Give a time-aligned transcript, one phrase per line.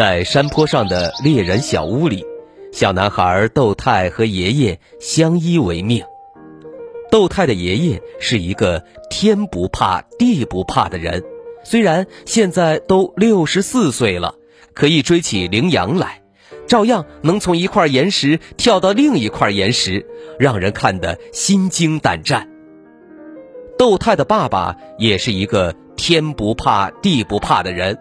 [0.00, 2.24] 在山坡上的猎人小屋里，
[2.72, 6.02] 小男孩窦太和爷爷相依为命。
[7.10, 11.22] 窦太的爷爷是一个天不怕地不怕的人，
[11.64, 14.36] 虽然现在都六十四岁了，
[14.72, 16.22] 可以追起羚羊来，
[16.66, 20.06] 照样能从一块岩石跳到另一块岩石，
[20.38, 22.48] 让人看得心惊胆战。
[23.76, 27.98] 窦太的爸爸也是一个天不怕地不怕的人。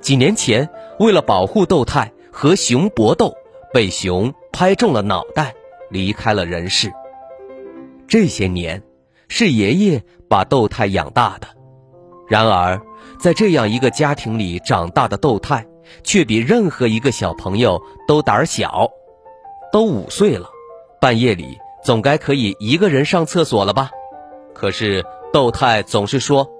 [0.00, 0.68] 几年前，
[0.98, 3.34] 为了保护豆太和熊搏斗，
[3.72, 5.54] 被熊拍中了脑袋，
[5.90, 6.92] 离开了人世。
[8.08, 8.82] 这些年，
[9.28, 11.46] 是爷爷把豆太养大的。
[12.28, 12.80] 然而，
[13.18, 15.66] 在这样一个家庭里长大的豆太，
[16.02, 18.90] 却比任何一个小朋友都胆小。
[19.72, 20.48] 都五岁了，
[21.00, 23.90] 半夜里总该可以一个人上厕所了吧？
[24.54, 26.50] 可是豆太总是说：“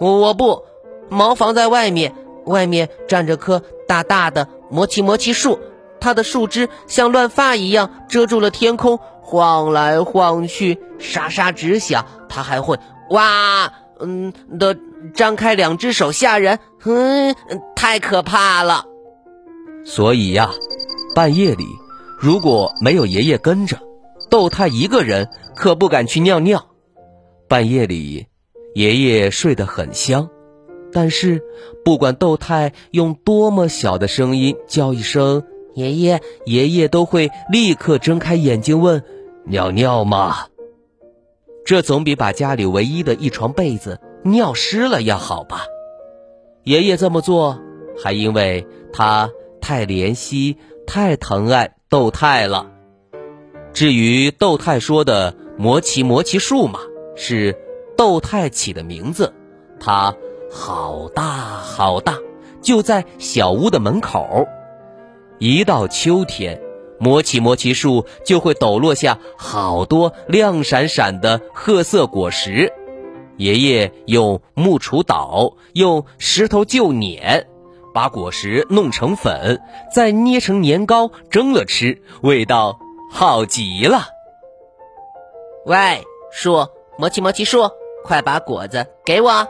[0.00, 0.64] 我我不，
[1.08, 2.12] 茅房在外面。”
[2.50, 5.58] 外面站着棵大大的魔奇魔奇树，
[6.00, 12.04] 它的树枝像乱发一样遮住了天空，晃来晃去，沙沙直响。
[12.28, 12.78] 它还会
[13.10, 14.76] 哇，嗯的
[15.14, 17.34] 张开两只手吓人，嗯，
[17.74, 18.84] 太可怕了。
[19.84, 20.50] 所以呀，
[21.14, 21.64] 半夜里
[22.18, 23.78] 如果没有爷爷跟着，
[24.28, 26.66] 豆太一个人可不敢去尿尿。
[27.48, 28.26] 半夜里，
[28.74, 30.28] 爷爷睡得很香。
[30.92, 31.42] 但是，
[31.84, 39.02] 不管豆太用多么小的声音叫一声“爷爷”，爷爷都会立刻睁开眼睛问
[39.46, 40.46] ：“尿尿吗？”
[41.64, 45.62] 这总比把家里唯一的一床被子尿湿了要好吧？
[46.64, 47.60] 爷爷这么做，
[48.02, 49.30] 还因为他
[49.60, 50.56] 太怜惜、
[50.86, 52.66] 太疼爱豆太了。
[53.72, 56.80] 至于豆太说的“魔奇魔奇树”嘛，
[57.14, 57.56] 是
[57.96, 59.32] 豆太起的名字，
[59.78, 60.16] 他。
[60.50, 62.18] 好大好大，
[62.60, 64.46] 就在小屋的门口。
[65.38, 66.60] 一到秋天，
[66.98, 72.72] 魔奇魔奇树就会抖落下好多亮闪闪的褐色果实。
[73.36, 77.46] 爷爷用木锄捣，用石头臼碾，
[77.94, 79.62] 把果实弄成粉，
[79.94, 82.78] 再捏成年糕蒸了吃，味道
[83.10, 84.08] 好极了。
[85.64, 86.66] 喂，树，
[86.98, 87.70] 魔奇魔奇树，
[88.04, 89.46] 快把果子给我！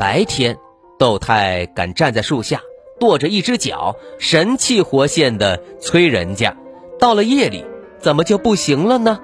[0.00, 0.56] 白天，
[0.98, 2.62] 豆太敢站在树下，
[2.98, 6.54] 跺着一只脚，神气活现的催人家；
[6.98, 7.66] 到了夜里，
[7.98, 9.20] 怎么就不行了呢？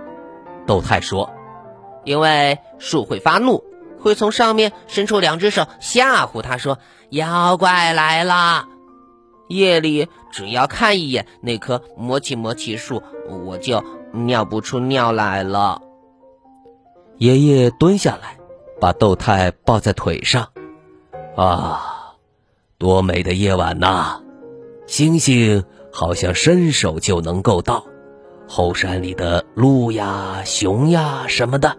[0.66, 1.30] 豆太说
[2.04, 3.64] ：“因为树会发怒，
[3.98, 8.68] 会从上面伸出两只手吓唬他，说妖怪来了。
[9.48, 13.02] 夜里只要看一眼那棵魔奇魔奇树，
[13.46, 13.82] 我就
[14.12, 15.80] 尿不出尿来了。”
[17.16, 18.36] 爷爷蹲下来，
[18.78, 20.46] 把豆太抱在腿上。
[21.36, 22.14] 啊，
[22.78, 24.22] 多美的夜晚呐！
[24.86, 27.84] 星星好像伸手就能够到，
[28.48, 31.76] 后山里的鹿呀、熊呀什么的，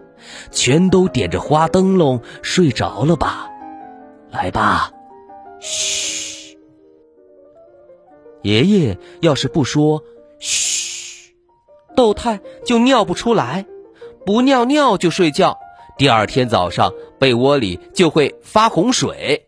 [0.52, 3.48] 全都点着花灯笼睡着了吧？
[4.30, 4.92] 来吧，
[5.58, 6.56] 嘘！
[8.42, 10.04] 爷爷要是不说
[10.38, 11.34] 嘘，
[11.96, 13.66] 豆太就尿不出来，
[14.24, 15.58] 不尿尿就睡觉，
[15.96, 19.46] 第二天早上被窝里就会发洪水。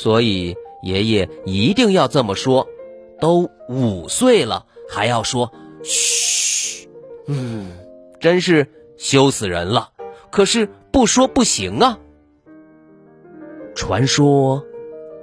[0.00, 2.68] 所以爷爷一定要这么说，
[3.20, 5.52] 都五岁了还要说
[5.82, 6.88] 嘘，
[7.26, 7.72] 嗯，
[8.20, 9.90] 真是羞死人了。
[10.30, 11.98] 可是不说不行啊。
[13.74, 14.64] 传说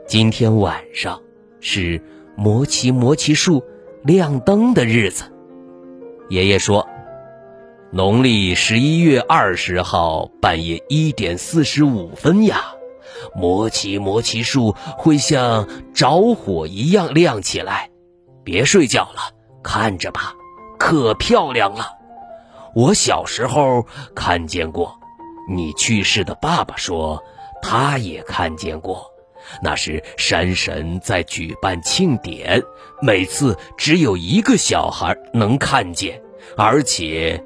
[0.05, 1.21] 今天晚上
[1.61, 2.01] 是
[2.35, 3.63] 魔奇魔奇树
[4.03, 5.23] 亮灯的日子。
[6.27, 6.85] 爷爷说，
[7.91, 12.74] 农历十一月二十号半夜一点四十五分呀。
[13.35, 17.89] 魔奇魔奇树会像着火一样亮起来，
[18.43, 19.33] 别睡觉了，
[19.63, 20.33] 看着吧，
[20.77, 21.97] 可漂亮了。
[22.73, 23.85] 我小时候
[24.15, 24.99] 看见过，
[25.49, 27.23] 你去世的爸爸说
[27.61, 29.11] 他也看见过。
[29.61, 32.63] 那是山神在举办庆典，
[33.01, 36.19] 每次只有一个小孩能看见，
[36.57, 37.43] 而且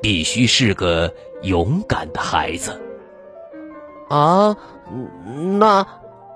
[0.00, 2.80] 必须是个勇敢的孩子。
[4.08, 4.56] 啊，
[5.58, 5.86] 那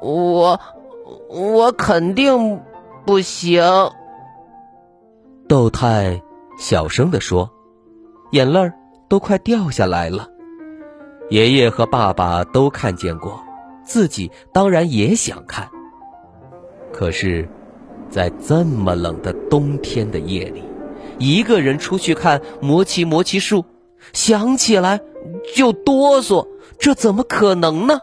[0.00, 0.60] 我
[1.28, 2.60] 我肯定
[3.04, 3.62] 不行。
[5.48, 6.22] 窦太
[6.58, 7.50] 小声地说，
[8.32, 8.72] 眼泪
[9.08, 10.28] 都快掉下来了。
[11.28, 13.42] 爷爷和爸爸都看见过，
[13.84, 15.68] 自己当然也想看。
[16.92, 17.48] 可是，
[18.10, 20.62] 在这么冷的冬天的夜里，
[21.18, 23.64] 一个人出去看魔奇魔奇树，
[24.12, 25.00] 想起来
[25.54, 26.46] 就哆嗦，
[26.78, 28.00] 这怎么可能呢？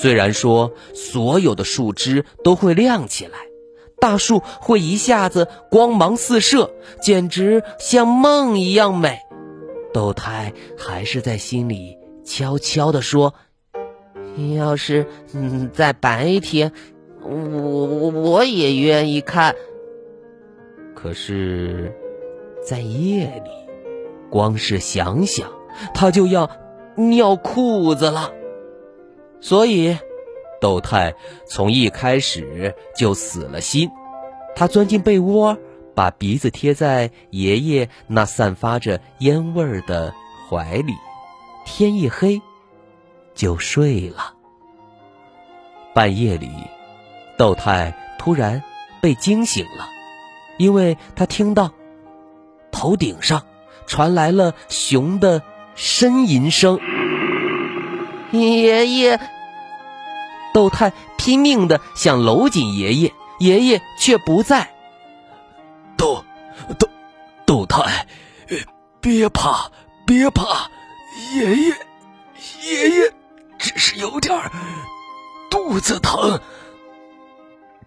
[0.00, 3.38] 虽然说所有的树枝都会亮起来，
[4.00, 6.70] 大树会一下子光芒四射，
[7.00, 9.18] 简直像梦一样美，
[9.94, 13.32] 窦太还是在心里悄悄地说
[14.58, 16.72] ：“要是嗯在白天，
[17.22, 19.54] 我我我也愿意看。
[20.94, 21.94] 可是，
[22.62, 23.50] 在夜里，
[24.30, 25.50] 光是想想，
[25.94, 26.50] 他就要
[26.96, 28.32] 尿裤子了。”
[29.44, 29.98] 所以，
[30.58, 31.14] 窦太
[31.46, 33.90] 从一开始就死了心。
[34.56, 35.58] 他钻进被窝，
[35.94, 40.14] 把鼻子贴在爷爷那散发着烟味儿的
[40.48, 40.94] 怀里。
[41.66, 42.40] 天一黑，
[43.34, 44.32] 就睡了。
[45.92, 46.48] 半夜里，
[47.36, 48.62] 窦太突然
[49.02, 49.90] 被惊醒了，
[50.56, 51.70] 因为他听到
[52.72, 53.42] 头顶上
[53.86, 55.42] 传来了熊的
[55.76, 56.80] 呻吟声。
[58.32, 59.20] 爷爷。
[60.54, 64.72] 窦太拼命的想搂紧爷爷，爷爷却不在。
[65.96, 66.24] 窦
[66.78, 66.88] 窦
[67.44, 68.06] 窦太，
[69.00, 69.72] 别怕，
[70.06, 70.70] 别怕，
[71.34, 71.76] 爷爷
[72.62, 73.12] 爷爷
[73.58, 74.32] 只是有点
[75.50, 76.40] 肚子疼。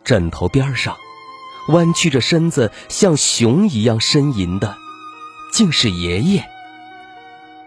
[0.03, 0.97] 枕头边上，
[1.69, 4.75] 弯曲着身子像熊一样呻吟的，
[5.53, 6.43] 竟是爷爷。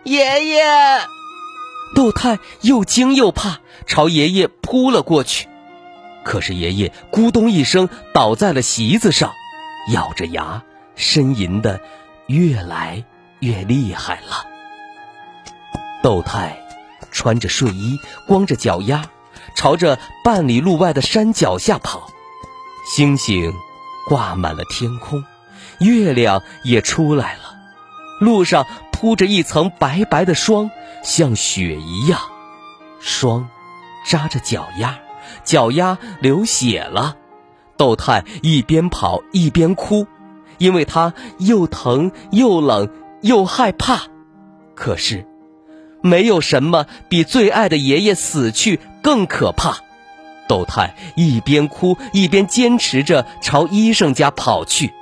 [0.05, 0.63] 爷爷。
[1.95, 5.49] 窦太又惊又怕，朝爷爷扑了过去。
[6.25, 9.33] 可是爷爷咕咚一声倒在了席子上，
[9.93, 10.63] 咬着牙
[10.97, 11.81] 呻吟的
[12.27, 13.05] 越来
[13.41, 14.47] 越厉害了。
[16.03, 16.59] 窦太
[17.11, 19.07] 穿着睡衣，光着脚丫，
[19.55, 22.09] 朝着半里路外的山脚下跑。
[22.95, 23.53] 星星
[24.09, 25.25] 挂满了天空，
[25.81, 27.57] 月亮也出来了，
[28.21, 30.71] 路上铺着一层白白的霜。
[31.03, 32.21] 像雪一样，
[33.01, 33.49] 霜
[34.07, 34.99] 扎着脚丫，
[35.45, 37.17] 脚丫流血了。
[37.77, 40.07] 窦太一边跑一边哭，
[40.59, 42.89] 因为他又疼又冷
[43.23, 44.03] 又害怕。
[44.75, 45.27] 可是，
[46.03, 49.79] 没有什么比最爱的爷爷死去更可怕。
[50.49, 54.93] 窦太一边哭一边坚持着朝医生家跑去。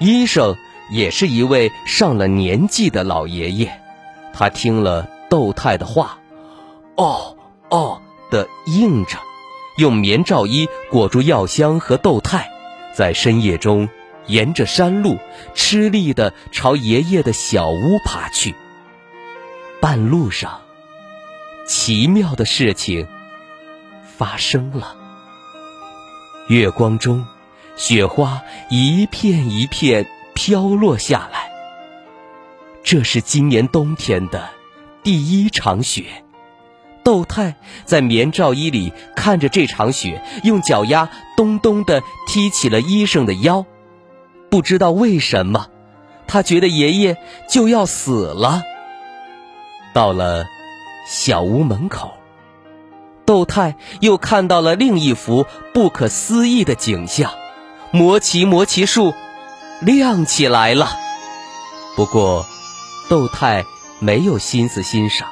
[0.00, 0.56] 医生
[0.90, 3.81] 也是一位上了年纪的老爷爷。
[4.32, 6.18] 他听了窦太的话，
[6.96, 7.36] 哦
[7.68, 8.00] 哦
[8.30, 9.18] 的应着，
[9.76, 12.50] 用棉罩衣裹住药箱和窦太，
[12.94, 13.88] 在深夜中
[14.26, 15.18] 沿着山路
[15.54, 18.54] 吃力地朝爷爷的小屋爬去。
[19.80, 20.60] 半路上，
[21.66, 23.08] 奇妙的事情
[24.16, 24.96] 发生了。
[26.48, 27.26] 月光中，
[27.76, 31.41] 雪花一片一片飘落下来。
[32.92, 34.50] 这是今年冬天的
[35.02, 36.04] 第一场雪，
[37.02, 37.56] 窦太
[37.86, 43.64] 在棉罩衣里看着这场雪，用脚丫咚咚地踢起了医生的腰。
[44.50, 45.68] 不知道为什么，
[46.26, 47.16] 他觉得爷爷
[47.48, 48.62] 就要死了。
[49.94, 50.44] 到了
[51.08, 52.12] 小屋门口，
[53.24, 57.32] 窦太又看到了另一幅不可思议的景象：
[57.90, 59.14] 魔奇魔奇树
[59.80, 60.90] 亮起来了。
[61.96, 62.44] 不过。
[63.08, 63.64] 窦太
[64.00, 65.28] 没有心思欣赏，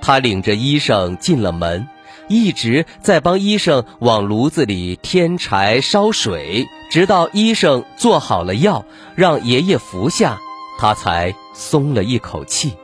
[0.00, 1.88] 他领着医生进了门，
[2.28, 10.38] 一直在帮医生往炉子里添柴烧水，直到医生做好了药，让爷爷服下，
[10.78, 12.74] 他才松了一口气。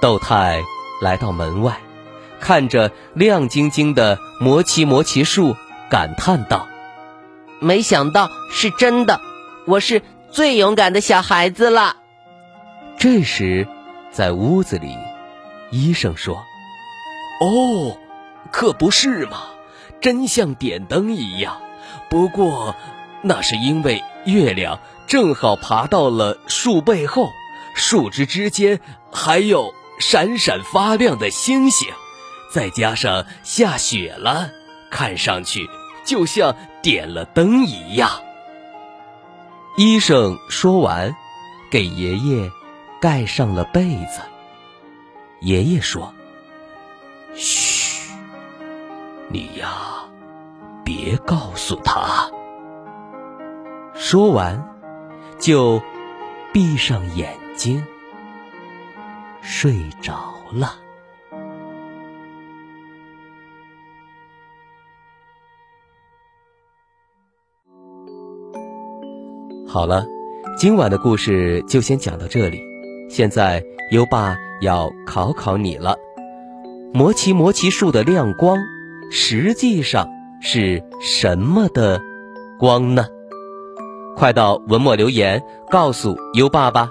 [0.00, 0.62] 窦太
[1.00, 1.78] 来到门外，
[2.40, 5.56] 看着亮晶晶的魔奇魔奇树，
[5.90, 6.66] 感叹道
[7.60, 9.20] ：“没想到是真的，
[9.66, 11.96] 我是最勇敢的小孩子了。”
[13.02, 13.66] 这时，
[14.12, 14.96] 在屋子里，
[15.72, 16.46] 医生说
[17.42, 17.98] ：“哦，
[18.52, 19.42] 可不是嘛，
[20.00, 21.60] 真像点灯一样。
[22.08, 22.76] 不过，
[23.22, 24.78] 那是因为月亮
[25.08, 27.28] 正好爬到了树背后，
[27.74, 28.78] 树枝之间
[29.10, 31.88] 还有闪闪发亮的星星，
[32.52, 34.48] 再加上下雪了，
[34.92, 35.68] 看上去
[36.06, 36.54] 就像
[36.84, 38.22] 点了灯一样。”
[39.76, 41.16] 医生说完，
[41.68, 42.48] 给爷爷。
[43.02, 44.20] 盖上了被子。
[45.40, 46.14] 爷爷说
[47.34, 48.12] ：“嘘，
[49.28, 50.04] 你呀，
[50.84, 52.30] 别告诉他。”
[53.92, 54.64] 说完，
[55.36, 55.82] 就
[56.52, 57.84] 闭上眼睛
[59.40, 60.76] 睡着了。
[69.66, 70.06] 好了，
[70.56, 72.71] 今晚的故事就先讲到这里。
[73.12, 75.96] 现在优爸要考考你了：
[76.94, 78.56] 魔奇魔奇树的亮光，
[79.10, 80.08] 实际上
[80.40, 82.00] 是什么的
[82.58, 83.04] 光呢？
[84.16, 86.88] 快到文末留言告诉优爸吧。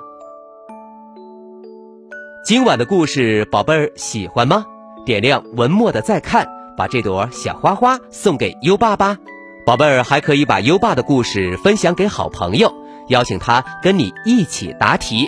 [2.46, 4.64] 今晚的故事，宝贝儿喜欢吗？
[5.04, 6.48] 点亮文末的再看，
[6.78, 9.18] 把这朵小花花送给优爸吧。
[9.66, 12.72] 宝贝儿还可以把优爸的故事分享给好朋友，
[13.08, 15.28] 邀请他跟你一起答题。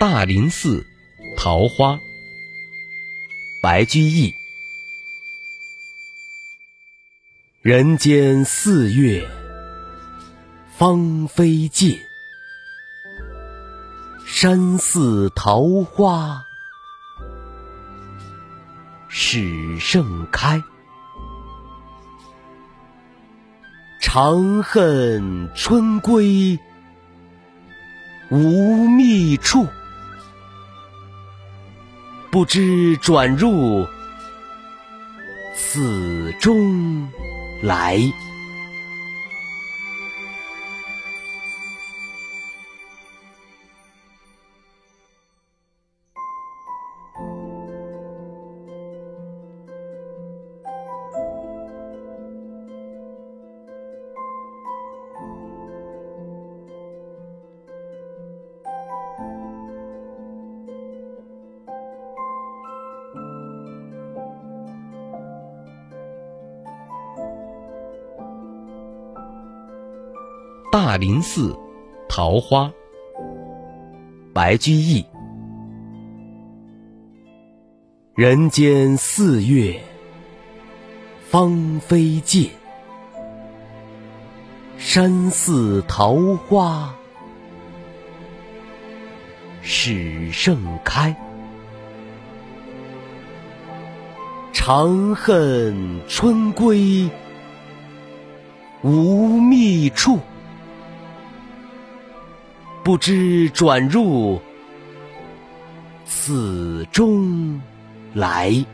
[0.00, 0.86] 大林寺
[1.36, 1.98] 桃花，
[3.60, 4.32] 白居易。
[7.62, 9.28] 人间四月
[10.76, 11.98] 芳菲尽，
[14.24, 16.44] 山寺桃花
[19.08, 20.62] 始盛开。
[24.00, 26.56] 长恨春归
[28.30, 29.66] 无觅处。
[32.38, 33.84] 不知转入
[35.56, 37.08] 此中
[37.60, 37.98] 来。
[70.80, 71.58] 大林寺
[72.08, 72.72] 桃花，
[74.32, 75.04] 白居易。
[78.14, 79.80] 人间四月
[81.28, 82.48] 芳菲尽，
[84.76, 86.14] 山寺桃
[86.46, 86.94] 花
[89.60, 91.12] 始盛开。
[94.52, 97.10] 长恨春归
[98.82, 100.20] 无觅处。
[102.88, 104.40] 不知转入
[106.06, 107.60] 此中
[108.14, 108.64] 来。